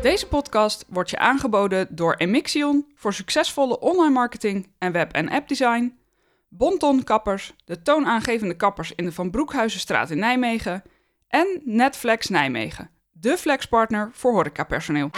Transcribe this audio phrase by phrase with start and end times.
[0.00, 5.98] Deze podcast wordt je aangeboden door Emixion voor succesvolle online marketing en web- en appdesign,
[6.48, 10.82] Bonton Kappers, de toonaangevende kappers in de Van Broekhuizenstraat in Nijmegen
[11.28, 15.10] en Netflex Nijmegen, de flexpartner voor horecapersoneel.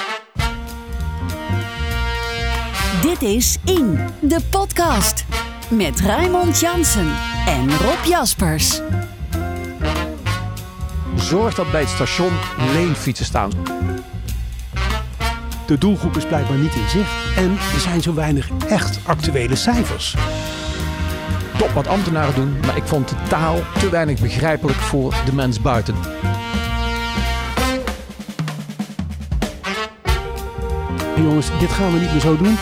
[3.03, 5.25] Dit is In, de podcast.
[5.71, 7.17] Met Raymond Jansen
[7.47, 8.81] en Rob Jaspers.
[11.17, 12.33] Zorg dat bij het station
[12.73, 13.51] leenfietsen staan.
[15.71, 20.17] De doelgroep is blijkbaar niet in zicht en er zijn zo weinig echt actuele cijfers.
[21.59, 25.61] Top wat ambtenaren doen, maar ik vond de taal te weinig begrijpelijk voor de mens
[25.61, 25.95] buiten.
[31.17, 32.57] En jongens, dit gaan we niet meer zo doen.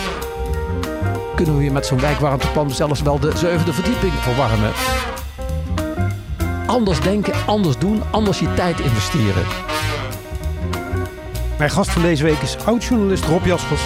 [1.35, 4.73] Kunnen we weer met zo'n wijkwarmteplan zelfs wel de zevende verdieping verwarmen?
[6.67, 9.45] Anders denken, anders doen, anders je tijd investeren.
[11.59, 13.83] Mijn gast van deze week is oud-journalist Rob Jaspers.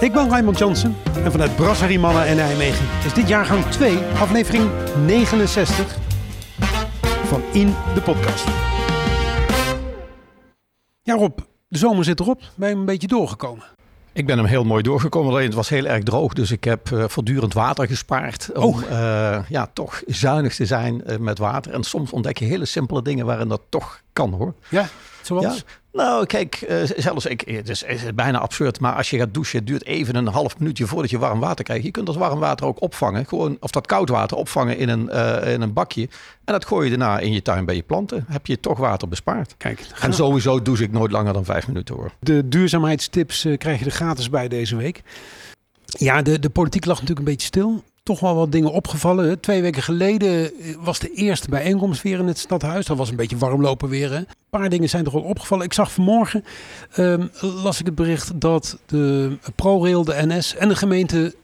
[0.00, 4.70] Ik ben Raymond Jansen en vanuit Brasserie Mannen en Nijmegen is dit jaargang 2, aflevering
[5.06, 5.96] 69
[7.24, 8.46] van In de Podcast.
[11.02, 11.38] Ja Rob,
[11.68, 12.42] de zomer zit erop.
[12.54, 13.64] Ben je een beetje doorgekomen?
[14.12, 16.32] Ik ben hem heel mooi doorgekomen, alleen het was heel erg droog.
[16.32, 18.80] Dus ik heb uh, voortdurend water gespaard om Oh.
[18.90, 21.72] uh, ja, toch zuinig te zijn uh, met water.
[21.72, 24.54] En soms ontdek je hele simpele dingen waarin dat toch kan hoor.
[24.68, 24.86] Ja,
[25.26, 25.44] zoals?
[25.44, 25.62] Ja.
[25.92, 29.34] Nou, kijk, uh, zelfs ik, het is, het is bijna absurd, maar als je gaat
[29.34, 31.84] douchen, het duurt even een half minuutje voordat je warm water krijgt.
[31.84, 35.08] Je kunt dat warm water ook opvangen, gewoon, of dat koud water opvangen in een,
[35.12, 36.08] uh, in een bakje.
[36.44, 38.24] En dat gooi je daarna in je tuin bij je planten.
[38.28, 39.54] Heb je toch water bespaard.
[39.56, 42.10] Kijk, en sowieso douche ik nooit langer dan vijf minuten hoor.
[42.20, 45.02] De duurzaamheidstips uh, krijg je er gratis bij deze week.
[45.84, 49.40] Ja, de, de politiek lag natuurlijk een beetje stil toch wel wat dingen opgevallen.
[49.40, 52.86] Twee weken geleden was de eerste bijeenkomst weer in het stadhuis.
[52.86, 54.10] Dat was een beetje warmlopen weer.
[54.10, 54.16] Hè.
[54.16, 55.64] Een paar dingen zijn er al opgevallen.
[55.64, 56.44] Ik zag vanmorgen,
[56.98, 61.34] um, las ik het bericht dat de ProRail, de NS en de gemeente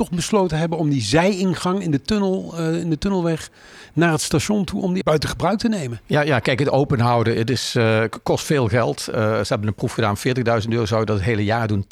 [0.00, 3.50] toch besloten hebben om die zijingang in de tunnel, uh, in de tunnelweg
[3.92, 6.00] naar het station toe, om die buiten gebruik te nemen.
[6.06, 9.06] Ja, ja kijk, het open houden, het is, uh, kost veel geld.
[9.08, 10.22] Uh, ze hebben een proef gedaan, 40.000
[10.68, 11.86] euro zou je dat het hele jaar doen.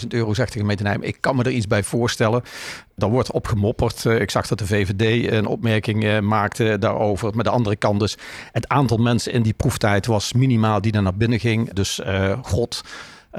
[0.00, 1.14] 80.000 euro, zegt de gemeente Nijmegen.
[1.14, 2.42] Ik kan me er iets bij voorstellen.
[2.94, 4.04] Daar wordt op gemopperd.
[4.04, 7.34] ik zag dat de VVD een opmerking maakte daarover.
[7.34, 8.16] Maar de andere kant dus,
[8.52, 11.72] het aantal mensen in die proeftijd was minimaal die er naar binnen ging.
[11.72, 12.00] Dus
[12.42, 12.82] god...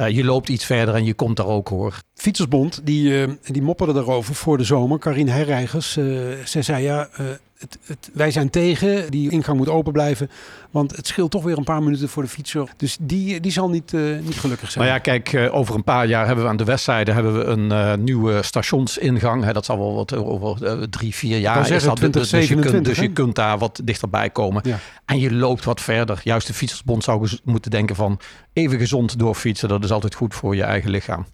[0.07, 2.01] Je loopt iets verder en je komt daar ook hoor.
[2.13, 4.99] Fietsersbond, die, uh, die mopperde daarover voor de zomer.
[4.99, 7.09] Karin Herreigers, uh, zij zei ja,
[7.57, 9.11] het, het, wij zijn tegen.
[9.11, 10.29] Die ingang moet open blijven.
[10.71, 12.69] Want het scheelt toch weer een paar minuten voor de fietser.
[12.77, 14.85] Dus die, die zal niet, niet gelukkig zijn.
[14.85, 18.03] Maar ja, kijk, over een paar jaar hebben we aan de westzijde hebben we een
[18.03, 19.43] nieuwe stationsingang.
[19.43, 21.95] Hè, dat zal wel wat over drie, vier jaar zeggen, is dat.
[21.95, 24.61] 20, dus, je kunt, dus je kunt daar wat dichterbij komen.
[24.65, 24.79] Ja.
[25.05, 26.21] En je loopt wat verder.
[26.23, 28.19] Juist de Fietsersbond zou moeten denken van
[28.53, 29.69] even gezond doorfietsen.
[29.69, 31.25] Dat is altijd goed voor je eigen lichaam.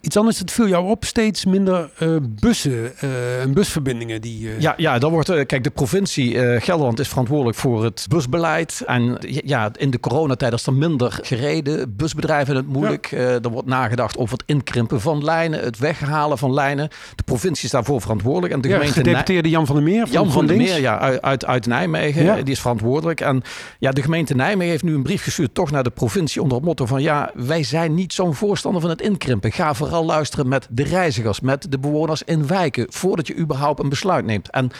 [0.00, 4.20] Iets anders, het viel jou op, steeds minder uh, bussen uh, en busverbindingen.
[4.20, 4.60] Die, uh...
[4.60, 8.82] Ja, ja, dan wordt, kijk, de provincie Gelderland is verantwoordelijk voor het busbeleid.
[8.86, 11.96] En ja, in de coronatijd is er minder gereden.
[11.96, 13.06] Busbedrijven het moeilijk.
[13.10, 13.18] Ja.
[13.18, 16.88] er wordt nagedacht over het inkrimpen van lijnen, het weghalen van lijnen.
[17.14, 18.52] De provincie is daarvoor verantwoordelijk.
[18.52, 20.06] En de ja, gemeente gedeputeerde Jan van der Meer.
[20.06, 20.56] Van Jan van der.
[20.56, 22.24] Meer, ja, uit, uit, uit Nijmegen.
[22.24, 22.36] Ja.
[22.36, 23.20] Die is verantwoordelijk.
[23.20, 23.42] En
[23.78, 26.66] ja, de gemeente Nijmegen heeft nu een brief gestuurd toch naar de provincie onder het
[26.66, 29.50] motto van ja, wij zijn niet zo'n voorstander van het inkrimpen.
[29.58, 33.88] Ga vooral luisteren met de reizigers, met de bewoners in wijken, voordat je überhaupt een
[33.88, 34.50] besluit neemt.
[34.50, 34.70] En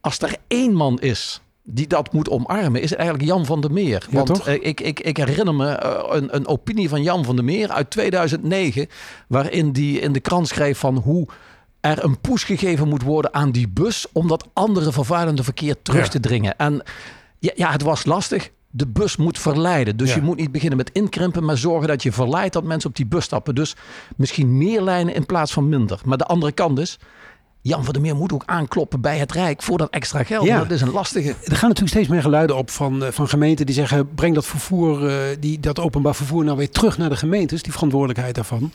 [0.00, 3.72] als er één man is die dat moet omarmen, is het eigenlijk Jan van der
[3.72, 4.06] Meer.
[4.10, 7.36] Ja, Want uh, ik, ik, ik herinner me uh, een, een opinie van Jan van
[7.36, 8.86] der Meer uit 2009,
[9.28, 11.28] waarin die in de krant schreef van hoe
[11.80, 16.04] er een push gegeven moet worden aan die bus om dat andere vervuilende verkeer terug
[16.04, 16.10] Ja.
[16.10, 16.58] te dringen.
[16.58, 16.82] En
[17.38, 18.50] ja, ja, het was lastig.
[18.74, 19.96] De bus moet verleiden.
[19.96, 20.14] Dus Ja.
[20.14, 23.06] je moet niet beginnen met inkrimpen, maar zorgen dat je verleidt dat mensen op die
[23.06, 23.54] bus stappen.
[23.54, 23.74] Dus
[24.16, 26.00] misschien meer lijnen in plaats van minder.
[26.04, 26.98] Maar de andere kant is,
[27.60, 30.46] Jan van der Meer moet ook aankloppen bij het Rijk voor dat extra geld.
[30.46, 30.58] Ja.
[30.58, 31.28] Dat is een lastige.
[31.28, 34.46] Er gaan natuurlijk steeds meer geluiden op van, eh, van gemeenten die zeggen: breng dat
[34.46, 38.70] vervoer, eh, die, dat openbaar vervoer nou weer terug naar de gemeentes, die verantwoordelijkheid daarvan.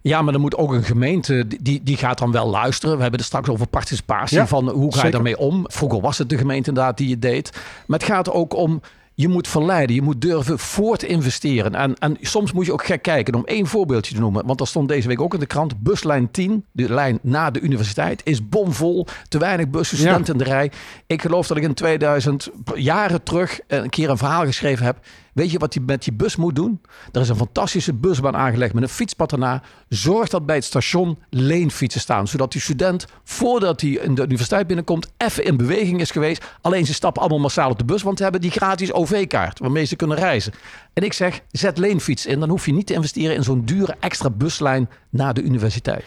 [0.00, 2.94] Ja, maar dan moet ook een gemeente, die, die gaat dan wel luisteren.
[2.96, 5.10] We hebben het straks over participatie, Ja, van hoe ga je zeker.
[5.10, 5.64] daarmee om.
[5.68, 7.50] Vroeger was het de gemeente inderdaad die het deed.
[7.86, 8.80] Maar het gaat ook om,
[9.14, 11.74] je moet verleiden, je moet durven voor te investeren.
[11.74, 14.46] En, en soms moet je ook gek kijken, om één voorbeeldje te noemen.
[14.46, 17.60] Want er stond deze week ook in de krant, buslijn 10, de lijn na de
[17.60, 19.06] universiteit, is bomvol.
[19.28, 20.02] Te weinig bussen, Ja.
[20.02, 20.70] studenten in de rij.
[21.06, 24.98] Ik geloof dat ik in 2000, jaren terug, een keer een verhaal geschreven heb.
[25.32, 26.80] Weet je wat hij met die bus moet doen?
[27.12, 29.62] Er is een fantastische busbaan aangelegd met een fietspad erna.
[29.88, 32.28] Zorg dat bij het station leenfietsen staan.
[32.28, 36.44] Zodat die student, voordat hij in de universiteit binnenkomt, even in beweging is geweest.
[36.60, 39.84] Alleen ze stappen allemaal massaal op de bus, want ze hebben die gratis OV-kaart waarmee
[39.84, 40.52] ze kunnen reizen.
[40.92, 42.40] En ik zeg, zet leenfiets in.
[42.40, 46.04] Dan hoef je niet te investeren in zo'n dure extra buslijn naar de universiteit.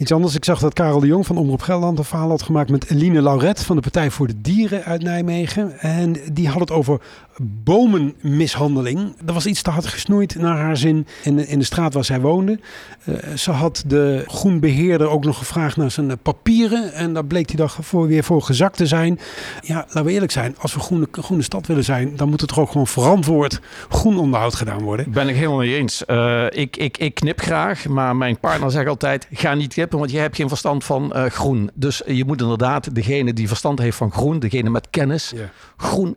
[0.00, 2.70] Iets anders, ik zag dat Karel de Jong van Omroep Gelderland een verhaal had gemaakt
[2.70, 5.78] met Eline Lauret van de Partij voor de Dieren uit Nijmegen.
[5.78, 7.00] En die had het over
[7.42, 9.14] bomenmishandeling.
[9.26, 12.20] Er was iets te hard gesnoeid naar haar zin in, in de straat waar zij
[12.20, 12.60] woonde.
[13.04, 16.92] Uh, ze had de groenbeheerder ook nog gevraagd naar zijn papieren.
[16.92, 19.18] En daar bleek hij dan voor, weer voor gezakt te zijn.
[19.62, 20.54] Ja, laten we eerlijk zijn.
[20.58, 24.18] Als we groene, groene stad willen zijn, dan moet er toch ook gewoon verantwoord groen
[24.18, 25.10] onderhoud gedaan worden.
[25.10, 26.02] Ben ik helemaal mee eens.
[26.06, 30.10] Uh, ik, ik, ik knip graag, maar mijn partner zegt altijd, ga niet knippen, want
[30.10, 31.70] je hebt geen verstand van uh, groen.
[31.74, 35.32] Dus je moet inderdaad degene die verstand heeft van groen, degene met kennis,
[35.76, 36.16] groen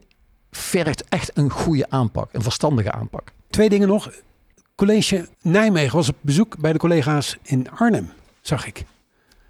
[0.51, 3.31] vergt echt een goede aanpak, een verstandige aanpak.
[3.49, 4.11] Twee dingen nog.
[4.75, 8.11] College Nijmegen was op bezoek bij de collega's in Arnhem,
[8.41, 8.83] zag ik.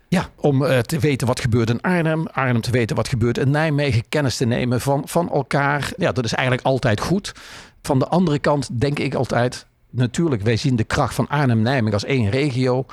[0.07, 3.49] Ja, om uh, te weten wat gebeurt in Arnhem, Arnhem te weten wat gebeurt in
[3.49, 5.93] Nijmegen, kennis te nemen van, van elkaar.
[5.97, 7.31] Ja, dat is eigenlijk altijd goed.
[7.81, 12.05] Van de andere kant denk ik altijd, natuurlijk, wij zien de kracht van Arnhem-Nijmegen als
[12.05, 12.85] één regio.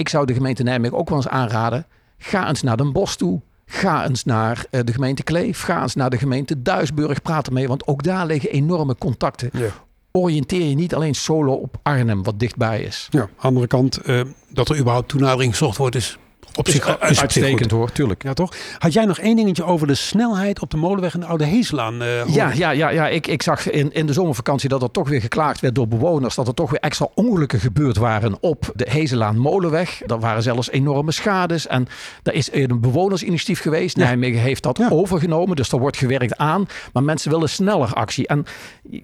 [0.00, 1.86] Ik zou de gemeente Nijmegen ook wel eens aanraden,
[2.18, 3.40] ga eens naar Den Bosch toe.
[3.66, 5.62] Ga eens naar eh, de gemeente Kleef.
[5.62, 7.22] Ga eens naar de gemeente Duisburg.
[7.22, 9.50] Praat ermee, want ook daar liggen enorme contacten.
[9.52, 9.68] Ja.
[10.12, 13.06] Oriënteer je niet alleen solo op Arnhem, wat dichtbij is.
[13.10, 16.18] Ja, andere kant, uh, dat er überhaupt toenadering gezocht wordt, is
[16.54, 18.22] op is, zich is uitstekend hoor, tuurlijk.
[18.22, 18.54] Ja, toch?
[18.78, 22.02] Had jij nog één dingetje over de snelheid op de molenweg en de Oude Heeslaan?
[22.02, 23.08] Uh, ja, ja, ja, ja.
[23.08, 26.34] Ik, ik zag in, in de zomervakantie dat er toch weer geklaagd werd door bewoners.
[26.34, 30.02] Dat er toch weer extra ongelukken gebeurd waren op de Heeslaan Molenweg.
[30.06, 31.66] Er waren zelfs enorme schades.
[31.66, 31.86] En
[32.22, 33.96] er is een bewonersinitiatief geweest.
[33.96, 34.04] Ja.
[34.04, 34.88] Nijmegen heeft dat ja.
[34.88, 35.56] overgenomen.
[35.56, 36.66] Dus er wordt gewerkt aan.
[36.92, 38.26] Maar mensen willen sneller actie.
[38.26, 38.44] En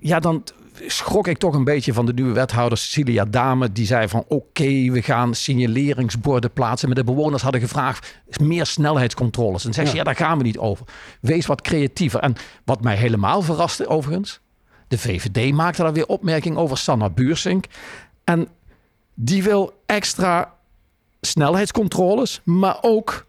[0.00, 0.42] ja, dan
[0.86, 3.72] schrok ik toch een beetje van de nieuwe wethouder Cecilia Dame.
[3.72, 6.88] Die zei van oké, we gaan signaleringsborden plaatsen.
[6.88, 9.64] Maar de bewoners hadden gevraagd meer snelheidscontroles.
[9.64, 10.04] En zei ze, ja.
[10.04, 10.86] daar gaan we niet over.
[11.20, 12.20] Wees wat creatiever.
[12.20, 12.34] En
[12.64, 14.40] wat mij helemaal verraste overigens.
[14.88, 17.64] De VVD maakte daar weer opmerking over Sanna Buursink.
[18.24, 18.48] En
[19.14, 20.54] die wil extra
[21.20, 23.26] snelheidscontroles, maar ook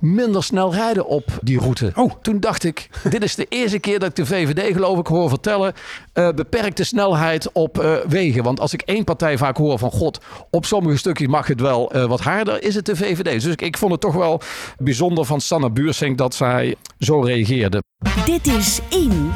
[0.00, 1.92] minder snel rijden op die route.
[1.94, 2.12] Oh.
[2.22, 5.28] Toen dacht ik, dit is de eerste keer dat ik de VVD geloof ik hoor
[5.28, 5.72] vertellen...
[6.14, 8.42] Uh, beperkte snelheid op uh, wegen.
[8.42, 9.90] Want als ik één partij vaak hoor van...
[9.90, 13.24] God, op sommige stukjes mag het wel uh, wat harder, is het de VVD.
[13.24, 14.40] Dus ik, ik vond het toch wel
[14.78, 17.82] bijzonder van Sanne Buursink dat zij zo reageerde.
[18.24, 19.32] Dit is In,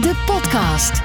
[0.00, 1.00] de podcast.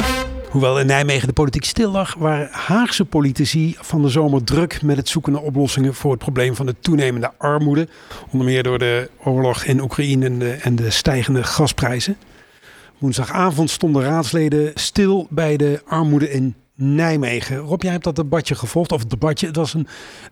[0.56, 4.98] Hoewel in Nijmegen de politiek stil lag, waren Haagse politici van de zomer druk met
[4.98, 7.88] het zoeken naar oplossingen voor het probleem van de toenemende armoede.
[8.32, 12.18] Onder meer door de oorlog in Oekraïne en de, en de stijgende gasprijzen.
[12.98, 17.58] Woensdagavond stonden raadsleden stil bij de armoede in Nijmegen.
[17.58, 19.88] Rob, jij hebt dat debatje gevolgd, of het debatje, het was een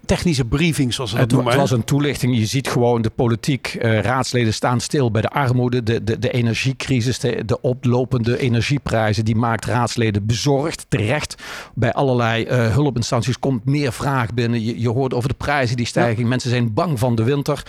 [0.06, 1.52] technische briefing zoals ze dat het, noemen.
[1.52, 5.30] Het was een toelichting, je ziet gewoon de politiek, uh, raadsleden staan stil bij de
[5.30, 11.36] armoede, de, de, de energiecrisis, de, de oplopende energieprijzen, die maakt raadsleden bezorgd, terecht.
[11.74, 15.86] Bij allerlei uh, hulpinstanties komt meer vraag binnen, je, je hoort over de prijzen die
[15.86, 16.30] stijgen, ja.
[16.30, 17.64] mensen zijn bang van de winter.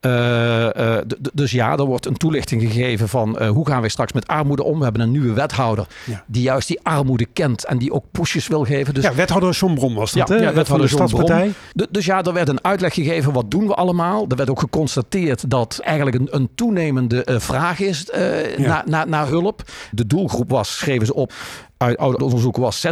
[0.00, 0.98] Uh,
[1.32, 4.78] dus ja, er wordt een toelichting gegeven van hoe gaan wij straks met armoede om.
[4.78, 6.24] We hebben een nieuwe wethouder ja.
[6.26, 8.94] die juist die armoede kent en die ook pushes wil geven.
[8.94, 10.40] Dus, ja, wethouder John Brom was dat, ja, hè?
[10.42, 11.52] Ja, wethouder de Stadspartij.
[11.90, 14.24] Dus ja, er werd een uitleg gegeven, wat doen we allemaal?
[14.28, 18.82] Er werd ook geconstateerd dat eigenlijk een, een toenemende uh, vraag is uh, ja.
[18.86, 19.62] naar, naar hulp.
[19.90, 21.32] De doelgroep was, schreven ze op,
[21.76, 22.86] uit oude onderzoeken was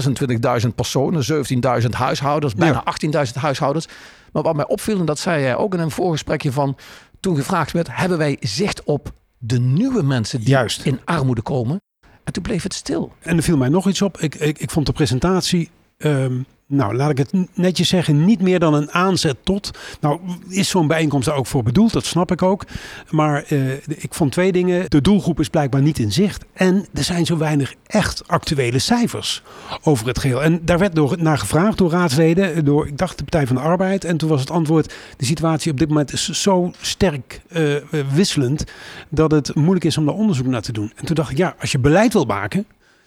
[0.62, 1.46] 26.000 personen,
[1.82, 3.26] 17.000 huishoudens, bijna ja.
[3.26, 3.88] 18.000 huishoudens.
[4.32, 6.76] Maar wat mij opviel, en dat zei jij ook in een voorgesprekje van,
[7.20, 10.84] toen gevraagd werd, hebben wij zicht op de nieuwe mensen die Juist.
[10.84, 11.80] in armoede komen?
[12.26, 13.12] En toen bleef het stil.
[13.20, 14.18] En er viel mij nog iets op.
[14.20, 18.58] Ik, ik, ik vond de presentatie, um, nou laat ik het netjes zeggen, niet meer
[18.58, 19.70] dan een aanzet tot.
[20.00, 22.64] Nou is zo'n bijeenkomst daar ook voor bedoeld, dat snap ik ook.
[23.10, 24.90] Maar uh, ik vond twee dingen.
[24.90, 26.44] De doelgroep is blijkbaar niet in zicht.
[26.52, 29.42] En er zijn zo weinig echt actuele cijfers
[29.82, 30.42] over het geheel.
[30.42, 33.62] En daar werd door, naar gevraagd door raadsleden, door ik dacht de Partij van de
[33.62, 34.04] Arbeid.
[34.04, 37.74] En toen was het antwoord, de situatie op dit moment is zo sterk uh,
[38.12, 38.64] wisselend
[39.08, 40.92] dat het moeilijk is om daar onderzoek naar te doen.
[40.96, 42.66] En toen dacht ik, ja, als je beleid wil maken,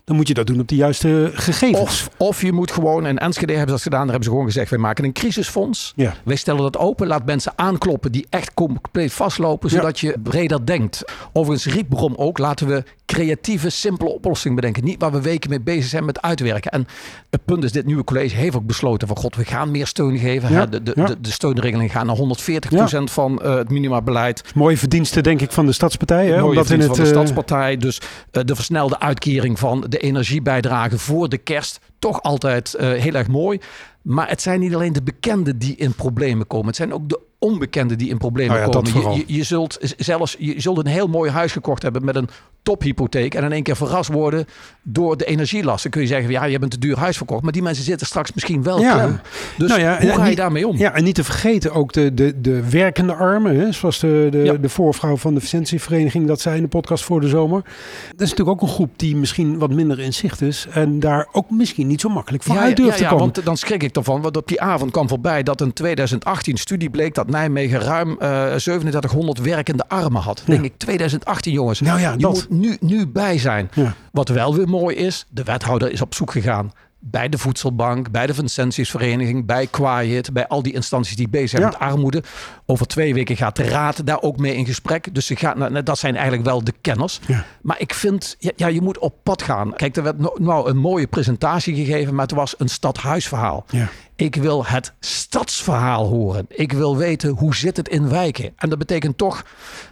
[0.10, 1.82] dan moet je dat doen op de juiste gegevens.
[1.82, 4.46] Of, of je moet gewoon, en Enschede hebben ze dat gedaan, daar hebben ze gewoon
[4.46, 5.94] gezegd, wij maken een crisisfonds.
[5.96, 6.16] Ja.
[6.24, 10.10] Wij stellen dat open, laat mensen aankloppen die echt compleet vastlopen, zodat ja.
[10.10, 11.04] je breder denkt.
[11.34, 14.84] Overigens riep Brom ook, laten we creatieve, simpele oplossing bedenken.
[14.84, 16.72] Niet waar we weken mee bezig zijn met uitwerken.
[16.72, 16.88] En
[17.30, 20.18] het punt is, dit nieuwe college heeft ook besloten van god, we gaan meer steun
[20.18, 20.52] geven.
[20.52, 21.06] Ja, De, de, ja.
[21.06, 24.44] de, de steunregeling gaan naar 140% van eh, het minimabeleid.
[24.56, 26.26] Mooie verdiensten, denk ik, van de stadspartij.
[26.26, 26.32] Hè?
[26.32, 27.78] Mooie Omdat in het, van de eh, Stadspartij.
[27.78, 28.02] Dus
[28.32, 31.80] eh, de versnelde uitkering van de energiebijdrage voor de kerst.
[32.00, 33.60] Toch altijd eh, heel erg mooi.
[34.02, 36.68] Maar het zijn niet alleen de bekenden die in problemen komen.
[36.68, 39.12] Het zijn ook de onbekenden die in problemen Nou ja, komen.
[39.12, 42.30] Je, je, je zult zelfs je zult een heel mooi huis gekocht hebben met een
[42.64, 43.34] tophypotheek.
[43.34, 44.46] En in één keer verrast worden
[44.92, 45.90] door de energielasten.
[45.92, 47.44] Kun je zeggen, ja, je hebt een te duur huis verkocht.
[47.44, 48.94] Maar die mensen zitten straks misschien wel Ja.
[48.94, 49.20] klem.
[49.58, 50.78] Dus Nou ja, hoe ga je niet- daarmee om?
[50.78, 53.60] Ja, en niet te vergeten ook de, de, de werkende armen.
[53.60, 53.72] Hè?
[53.72, 54.54] Zoals de, de, Ja.
[54.54, 57.62] de voorvrouw van de Vicentievereniging dat zei in de podcast voor de zomer.
[57.62, 60.68] Dat is natuurlijk ook een groep die misschien wat minder in zicht is.
[60.72, 63.18] En daar ook misschien niet zo makkelijk van uit durft te komen.
[63.20, 64.22] want dan schrik ik ervan.
[64.22, 68.46] Want op die avond kwam voorbij dat een 2018 studie bleek dat Nijmegen ruim eh
[68.56, 70.38] 3700 werkende armen had.
[70.46, 71.82] Dan denk ik, 2018 jongens.
[71.82, 72.32] Nou ja, je dat.
[72.34, 73.70] moet nu, nu bij zijn.
[74.12, 76.72] Wat wel weer mooi is, de wethouder is op zoek gegaan
[77.02, 81.62] bij de Voedselbank, bij de Vincentiusvereniging, bij Quiet, bij al die instanties die bezig zijn
[81.62, 81.68] Ja.
[81.68, 82.24] met armoede.
[82.66, 85.14] Over twee weken gaat de raad daar ook mee in gesprek.
[85.16, 87.20] Dus ze gaat, nou, dat zijn eigenlijk wel de kenners.
[87.28, 87.46] Ja.
[87.62, 89.74] Maar ik vind, ja, ja, je moet op pad gaan.
[89.74, 93.66] Kijk, er werd no- nou een mooie presentatie gegeven, maar het was een stadhuisverhaal.
[93.70, 93.88] Ja.
[94.16, 96.46] Ik wil het stadsverhaal horen.
[96.50, 98.54] Ik wil weten hoe zit het in wijken.
[98.56, 99.44] En dat betekent toch,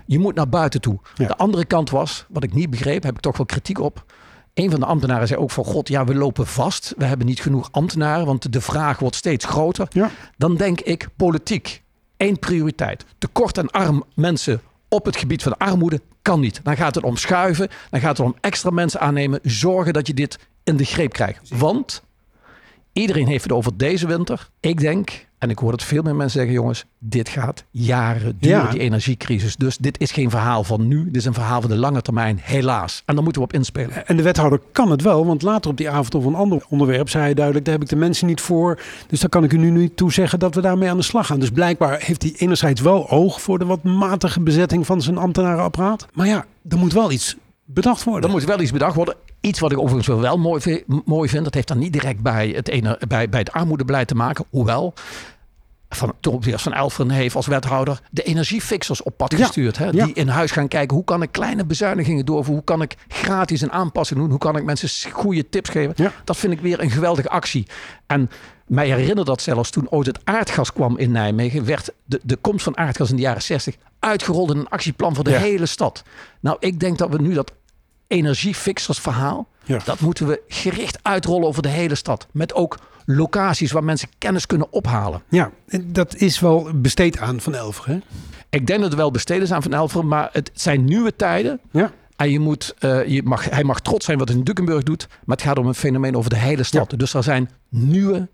[0.06, 1.00] je moet naar buiten toe.
[1.15, 4.06] De andere kant was, wat ik niet begreep, heb ik toch wel kritiek op.
[4.57, 6.93] Een van de ambtenaren zei ook van god, ja, we lopen vast.
[6.97, 9.87] We hebben niet genoeg ambtenaren, want de vraag wordt steeds groter.
[9.89, 10.11] Ja.
[10.37, 11.83] Dan denk ik politiek.
[12.17, 13.05] Eén prioriteit.
[13.17, 16.59] Tekort aan arm mensen op het gebied van armoede kan niet.
[16.63, 17.69] Dan gaat het om schuiven.
[17.89, 19.39] Dan gaat het om extra mensen aannemen.
[19.43, 21.49] Zorgen dat je dit in de greep krijgt.
[21.49, 22.03] Want
[22.93, 24.49] iedereen heeft het over deze winter.
[24.59, 28.58] Ik denk, en ik hoor het veel meer mensen zeggen, jongens, dit gaat jaren duren,
[28.63, 28.72] Ja.
[28.72, 29.56] die energiecrisis.
[29.56, 31.06] Dus dit is geen verhaal van nu.
[31.06, 33.03] Dit is een verhaal van de lange termijn, helaas.
[33.06, 34.08] En daar moeten we op inspelen.
[34.08, 37.10] En de wethouder kan het wel, want later op die avond of een ander onderwerp
[37.10, 38.79] zei hij duidelijk, daar heb ik de mensen niet voor.
[39.08, 41.25] Dus daar kan ik u nu niet toe zeggen dat we daarmee aan de slag
[41.27, 41.39] gaan.
[41.39, 46.06] Dus blijkbaar heeft hij enerzijds wel oog voor de wat matige bezetting van zijn ambtenarenapparaat.
[46.13, 47.36] Maar ja, er moet wel iets
[47.67, 48.24] bedacht worden.
[48.24, 49.15] Er moet wel iets bedacht worden.
[49.41, 51.43] Iets wat ik overigens wel mooi, mooi vind.
[51.43, 54.45] Dat heeft dan niet direct bij het, ene, bij, bij het armoedebeleid te maken.
[54.50, 54.93] Hoewel,
[55.89, 59.77] van Tobias van Elferen heeft als wethouder de energiefixers op pad Ja, gestuurd.
[59.77, 59.86] Hè?
[59.86, 60.05] ja.
[60.05, 60.95] Die in huis gaan kijken.
[60.95, 62.55] Hoe kan ik kleine bezuinigingen doorvoeren?
[62.55, 64.29] Hoe kan ik gratis een aanpassing doen?
[64.29, 65.93] Hoe kan ik mensen goede tips geven?
[65.95, 66.12] Ja.
[66.24, 67.67] Dat vind ik weer een geweldige actie.
[68.07, 68.29] En
[68.67, 71.65] mij herinnert dat zelfs toen ooit het aardgas kwam in Nijmegen.
[71.65, 75.24] Werd de, de komst van aardgas in de jaren 60 uitgerold in een actieplan voor
[75.24, 75.38] de Ja.
[75.39, 76.03] hele stad.
[76.39, 77.51] Nou, ik denk dat we nu dat
[78.07, 79.47] energiefixers verhaal.
[79.65, 79.79] Ja.
[79.86, 82.27] Dat moeten we gericht uitrollen over de hele stad.
[82.31, 85.21] Met ook locaties waar mensen kennis kunnen ophalen.
[85.29, 87.88] Ja, en dat is wel besteed aan Van Elver.
[87.88, 87.97] Hè?
[88.50, 91.59] Ik denk dat er wel besteden zijn van Elveren, maar het zijn nieuwe tijden.
[91.71, 91.91] Ja.
[92.15, 95.07] En je moet, eh, je mag, hij mag trots zijn wat hij in Dukenburg doet.
[95.25, 96.93] Maar het gaat om een fenomeen over de hele stad.
[96.97, 98.27] Dus er zijn nieuwe,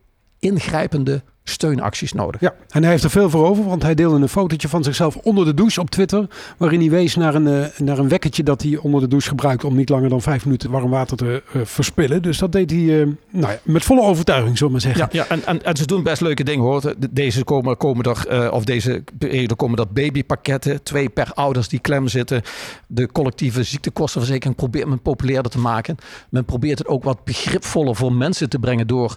[0.43, 2.41] ingrijpende steunacties nodig.
[2.41, 5.15] Ja, en hij heeft er veel voor over, want hij deelde een fotootje van zichzelf
[5.15, 6.27] onder de douche op Twitter.
[6.57, 9.63] Waarin hij wees naar een, eh, naar een wekkertje dat hij onder de douche gebruikt
[9.63, 12.21] om niet langer dan vijf minuten warm water te eh, verspillen.
[12.21, 15.17] Dus dat deed hij eh, nou ja, met volle overtuiging, zullen we maar zeggen.
[15.17, 16.81] Ja, ja en, en, en ze doen best leuke dingen hoor.
[16.81, 20.83] De- Deze komen, komen er, eh, of deze periode komen dat babypakketten.
[20.83, 22.41] Twee per ouders die klem zitten.
[22.87, 25.95] De collectieve ziektekostenverzekering probeert men populairder te maken.
[26.29, 29.15] Men probeert het ook wat begripvoller voor mensen te brengen door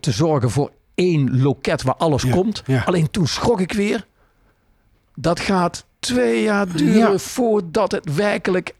[0.00, 2.62] te zorgen voor één loket waar alles Ja, komt.
[2.66, 2.82] ja.
[2.86, 4.06] Alleen toen schrok ik weer.
[5.14, 7.18] Dat gaat twee jaar duren Ja.
[7.18, 8.74] voordat het werkelijk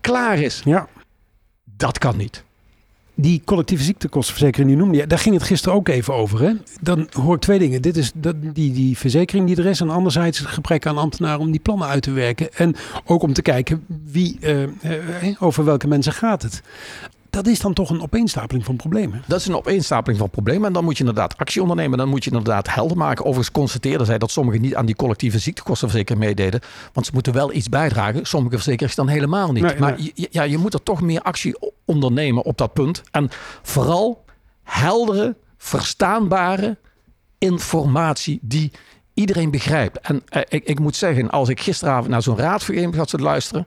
[0.00, 0.62] klaar is.
[0.64, 0.88] Ja.
[1.76, 2.44] Dat kan niet.
[3.14, 6.40] Die collectieve ziektekostenverzekering die noemde je, daar ging het gisteren ook even over.
[6.40, 6.52] Hè?
[6.80, 7.82] Dan hoor ik twee dingen.
[7.82, 9.80] Dit is dat, die, die verzekering die er is.
[9.80, 12.54] En anderzijds het gebrek aan ambtenaren om die plannen uit te werken.
[12.54, 16.62] En ook om te kijken wie, eh, eh, over welke mensen gaat het.
[17.32, 19.22] Dat is dan toch een opeenstapeling van problemen.
[19.26, 20.66] Dat is een opeenstapeling van problemen.
[20.66, 21.98] En dan moet je inderdaad actie ondernemen.
[21.98, 23.24] Dan moet je inderdaad helder maken.
[23.24, 26.60] Overigens constateerden zij dat sommigen niet aan die collectieve ziektekostenverzekering meededen.
[26.92, 28.26] Want ze moeten wel iets bijdragen.
[28.26, 29.62] Sommige verzekeraars dan helemaal niet.
[29.62, 30.12] Nee, maar nee.
[30.14, 33.02] Je, ja, je moet er toch meer actie ondernemen op dat punt.
[33.10, 33.28] En
[33.62, 34.24] vooral
[34.62, 36.78] heldere, verstaanbare
[37.38, 38.72] informatie die
[39.14, 40.00] iedereen begrijpt.
[40.00, 43.66] En eh, ik, ik moet zeggen, als ik gisteravond naar zo'n raadvergadering zat te luisteren.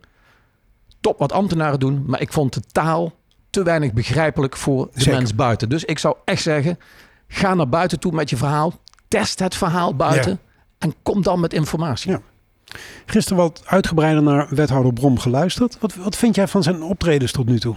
[1.01, 2.03] Top wat ambtenaren doen.
[2.07, 3.13] Maar ik vond de taal
[3.55, 5.17] te weinig begrijpelijk voor de Zeker.
[5.17, 5.69] mens buiten.
[5.69, 6.79] Dus ik zou echt zeggen,
[7.27, 8.73] ga naar buiten toe met je verhaal.
[9.07, 10.31] Test het verhaal buiten.
[10.31, 10.37] Ja.
[10.77, 12.11] En kom dan met informatie.
[12.11, 12.21] Ja.
[13.05, 15.77] Gisteren wat uitgebreider naar wethouder Brom geluisterd.
[15.79, 17.75] Wat, wat vind jij van zijn optredens tot nu toe?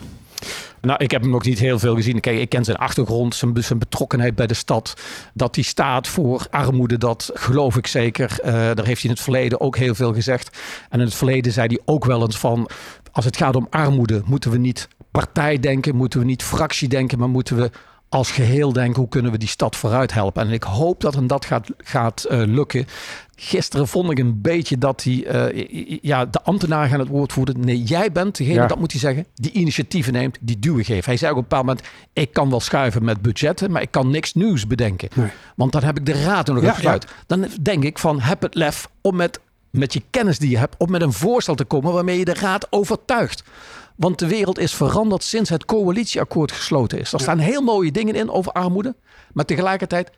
[0.80, 2.20] Nou, ik heb hem nog niet heel veel gezien.
[2.20, 4.94] Kijk, ik ken zijn achtergrond, zijn, zijn betrokkenheid bij de stad.
[5.34, 8.38] Dat hij staat voor armoede, dat geloof ik zeker.
[8.42, 10.58] Eh, daar heeft hij in het verleden ook heel veel gezegd.
[10.88, 12.68] En in het verleden zei hij ook wel eens van...
[13.12, 17.18] als het gaat om armoede, moeten we niet partij denken, moeten we niet fractie denken,
[17.18, 17.70] maar moeten we
[18.08, 20.46] als geheel denken hoe kunnen we die stad vooruit helpen.
[20.46, 22.86] En ik hoop dat en dat gaat, gaat uh, lukken.
[23.36, 27.60] Gisteren vond ik een beetje dat hij, uh, ja, de ambtenaar gaan het woord voeren.
[27.60, 28.66] Nee, jij bent degene, ja.
[28.66, 31.06] dat moet hij zeggen, die initiatieven neemt, die duwen geeft.
[31.06, 33.90] Hij zei ook op een bepaald moment, ik kan wel schuiven met budgetten, maar ik
[33.90, 35.08] kan niks nieuws bedenken.
[35.14, 35.28] Nee.
[35.56, 37.04] Want dan heb ik de raad nog ja, besluit.
[37.08, 37.14] Ja.
[37.26, 40.74] Dan denk ik van, heb het lef om met, met je kennis die je hebt,
[40.78, 43.42] om met een voorstel te komen waarmee je de raad overtuigt.
[43.98, 47.12] Want de wereld is veranderd sinds het coalitieakkoord gesloten is.
[47.12, 48.94] Er staan heel mooie dingen in over armoede.
[49.32, 50.10] Maar tegelijkertijd,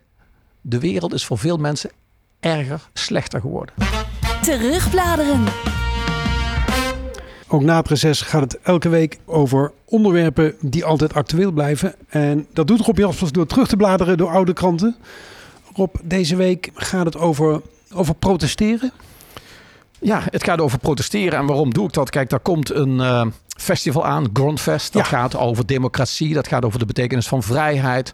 [0.61, 1.91] de wereld is voor veel mensen
[2.39, 3.75] erger, slechter geworden.
[4.41, 5.43] Terugbladeren.
[7.47, 11.95] Ook na het reces gaat het elke week over onderwerpen die altijd actueel blijven.
[12.07, 14.95] En dat doet Rob Jaspers door terug te bladeren door oude kranten.
[15.75, 17.61] Rob, deze week gaat het over,
[17.93, 18.91] over protesteren.
[19.99, 21.39] Ja, het gaat over protesteren.
[21.39, 22.09] En waarom doe ik dat?
[22.09, 23.25] Kijk, daar komt een uh,
[23.61, 24.93] festival aan, Grondfest.
[24.93, 25.17] Dat ja.
[25.17, 28.11] gaat over democratie, dat gaat over de betekenis van vrijheid.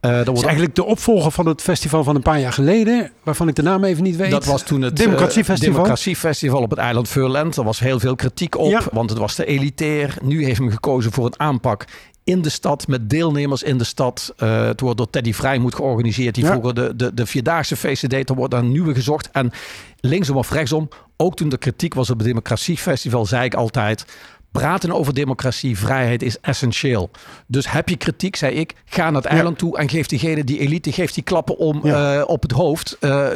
[0.00, 3.10] Uh, dat wordt is eigenlijk de opvolger van het festival van een paar jaar geleden,
[3.22, 4.30] waarvan ik de naam even niet weet.
[4.30, 7.56] Dat was toen het Democratiefestival, uh, Democratiefestival op het eiland Furland.
[7.56, 8.82] Er was heel veel kritiek op, ja.
[8.92, 10.16] want het was te elitair.
[10.22, 11.84] Nu heeft men gekozen voor een aanpak
[12.26, 14.34] in de stad, met deelnemers in de stad.
[14.38, 16.50] Uh, het wordt door Teddy Vrijmoed georganiseerd, die ja.
[16.50, 18.28] vroeger de, de, de Vierdaagse feesten deed.
[18.28, 19.30] Er wordt een nieuwe gezocht.
[19.30, 19.50] En
[20.00, 24.04] linksom of rechtsom, ook toen de kritiek was op het Democratiefestival, zei ik altijd
[24.58, 27.10] praten over democratie, vrijheid is essentieel.
[27.46, 30.58] Dus heb je kritiek, zei ik, ga naar het eiland toe en geef diegene, die
[30.58, 32.16] elite, geeft die klappen om ja.
[32.16, 32.96] uh, op het hoofd.
[33.00, 33.26] Uh,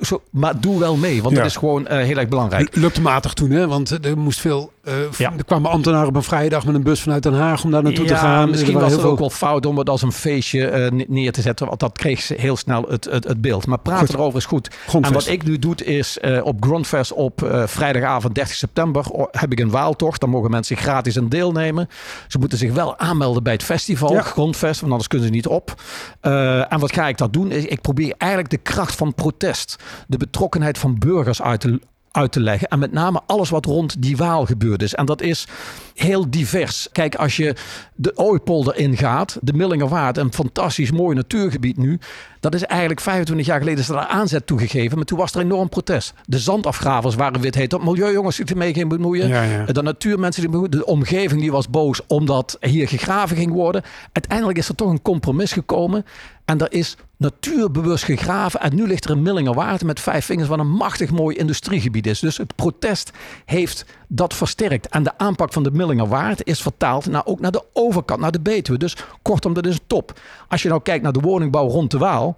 [0.00, 1.40] zo, maar doe wel mee, want ja.
[1.40, 2.76] dat is gewoon uh, heel erg belangrijk.
[2.76, 3.66] Lukte matig toen, hè?
[3.66, 4.72] want er moest veel.
[5.18, 8.06] Er kwamen ambtenaren op een vrijdag met een bus vanuit Den Haag om daar naartoe
[8.06, 8.50] te gaan.
[8.50, 9.10] Misschien was het veel...
[9.10, 12.34] ook wel fout om het als een feestje neer te zetten, want dat kreeg ze
[12.38, 13.66] heel snel het, het, het beeld.
[13.66, 14.14] Maar praten goed.
[14.14, 14.76] erover is goed.
[15.00, 19.70] En wat ik nu doe is op Grondfest op vrijdagavond 30 september heb ik een
[19.70, 20.20] waaltocht.
[20.20, 21.88] Dan mogen mensen zich gratis aan deelnemen.
[22.28, 24.22] Ze moeten zich wel aanmelden bij het festival, ja.
[24.22, 25.82] Grondfest, want anders kunnen ze niet op.
[26.22, 27.52] Uh, en wat ga ik dat doen?
[27.52, 32.40] Ik probeer eigenlijk de kracht van protest, de betrokkenheid van burgers uit te, uit te
[32.40, 32.68] leggen.
[32.68, 34.94] En met name alles wat rond die Waal gebeurd is.
[34.94, 35.46] En dat is
[35.94, 36.88] heel divers.
[36.92, 37.54] Kijk, als je
[37.94, 41.98] de Ooipolder ingaat, de Millingerwaard, een fantastisch mooi natuurgebied nu.
[42.40, 44.96] Dat is eigenlijk 25 jaar geleden is daar aanzet toegegeven.
[44.96, 46.14] Maar toen was er enorm protest.
[46.24, 47.70] De zandafgravers waren wit heet.
[47.70, 49.28] Dat milieujongens zich ermee geen bemoeien.
[49.28, 49.64] Ja, ja.
[49.64, 50.70] De natuurmensen die bemoeien.
[50.70, 53.82] De omgeving die was boos omdat hier gegraven ging worden.
[54.12, 56.04] Uiteindelijk is er toch een compromis gekomen.
[56.48, 58.60] En er is natuurbewust gegraven.
[58.60, 60.48] En nu ligt er een Millingerwaard met vijf vingers.
[60.48, 62.20] Wat een machtig mooi industriegebied is.
[62.20, 63.12] Dus het protest
[63.44, 64.88] heeft dat versterkt.
[64.88, 68.40] En de aanpak van de Millingerwaard is vertaald naar, ook naar de overkant, naar de
[68.40, 68.78] Betuwe.
[68.78, 70.20] Dus kortom, dat is top.
[70.48, 72.36] Als je nou kijkt naar de woningbouw rond de Waal.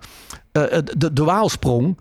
[0.53, 0.65] Uh,
[0.97, 1.99] de, de Waalsprong,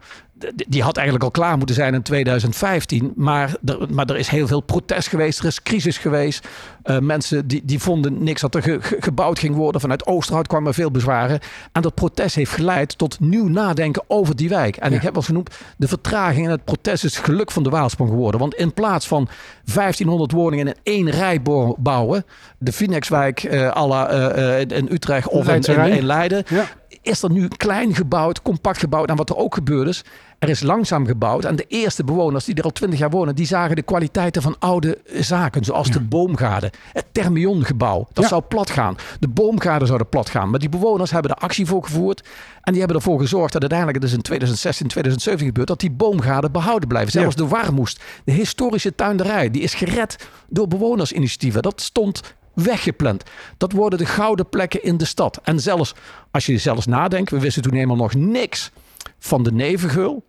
[0.67, 3.13] die had eigenlijk al klaar moeten zijn in 2015.
[3.15, 5.39] Maar er, maar er is heel veel protest geweest.
[5.39, 6.47] Er is crisis geweest.
[6.85, 9.81] Uh, mensen die, die vonden niks dat er ge, ge, gebouwd ging worden.
[9.81, 11.39] Vanuit Oosterhout kwamen veel bezwaren.
[11.71, 14.75] En dat protest heeft geleid tot nieuw nadenken over die wijk.
[14.75, 14.95] En ja.
[14.95, 18.09] ik heb al genoemd, de vertraging in het protest is het geluk van de Waalsprong
[18.09, 18.39] geworden.
[18.39, 19.27] Want in plaats van
[19.73, 21.41] 1500 woningen in één rij
[21.77, 22.25] bouwen.
[22.57, 26.43] De Phoenixwijk uh, à la, uh, in Utrecht of in, in, in, Leiden.
[26.47, 26.65] Ja
[27.09, 29.09] is er nu klein gebouwd, compact gebouwd.
[29.09, 30.03] En wat er ook gebeurd is,
[30.39, 31.45] er is langzaam gebouwd.
[31.45, 34.55] En de eerste bewoners die er al twintig jaar wonen, die zagen de kwaliteiten van
[34.59, 35.63] oude zaken.
[35.63, 35.93] Zoals ja.
[35.93, 38.07] de boomgaarden, het Thermiongebouw.
[38.13, 38.29] Dat ja.
[38.29, 38.95] zou plat gaan.
[39.19, 40.49] De boomgaarden zouden plat gaan.
[40.49, 42.27] Maar die bewoners hebben er actie voor gevoerd.
[42.61, 45.91] En die hebben ervoor gezorgd dat uiteindelijk, het is in 2016, 2017 gebeurd, dat die
[45.91, 47.11] boomgaarden behouden blijven.
[47.11, 47.43] Zelfs ja.
[47.43, 51.61] de Warmoest, de historische tuinderij, die is gered door bewonersinitiatieven.
[51.61, 52.21] Dat stond
[52.63, 53.23] weggepland.
[53.57, 55.39] Dat worden de gouden plekken in de stad.
[55.43, 55.93] En zelfs,
[56.31, 58.71] als je zelfs nadenkt, we wisten toen helemaal nog niks
[59.19, 60.23] van de Nevengeul.